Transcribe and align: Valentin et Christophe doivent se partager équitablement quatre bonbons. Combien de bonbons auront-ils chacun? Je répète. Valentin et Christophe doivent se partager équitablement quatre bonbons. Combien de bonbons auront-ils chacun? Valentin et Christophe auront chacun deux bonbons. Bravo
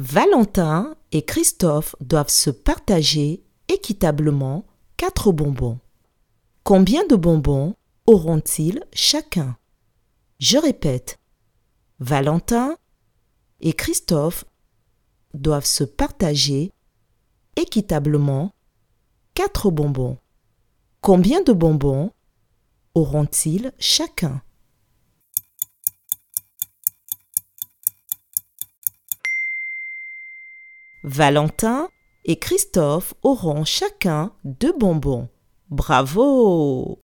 Valentin 0.00 0.94
et 1.10 1.24
Christophe 1.24 1.96
doivent 2.00 2.28
se 2.28 2.50
partager 2.50 3.42
équitablement 3.66 4.64
quatre 4.96 5.32
bonbons. 5.32 5.80
Combien 6.62 7.04
de 7.08 7.16
bonbons 7.16 7.74
auront-ils 8.06 8.84
chacun? 8.92 9.56
Je 10.38 10.56
répète. 10.56 11.18
Valentin 11.98 12.76
et 13.58 13.72
Christophe 13.72 14.44
doivent 15.34 15.64
se 15.64 15.82
partager 15.82 16.72
équitablement 17.56 18.54
quatre 19.34 19.68
bonbons. 19.72 20.18
Combien 21.00 21.42
de 21.42 21.52
bonbons 21.52 22.12
auront-ils 22.94 23.72
chacun? 23.80 24.42
Valentin 31.04 31.88
et 32.24 32.38
Christophe 32.38 33.14
auront 33.22 33.64
chacun 33.64 34.32
deux 34.44 34.76
bonbons. 34.78 35.28
Bravo 35.70 37.00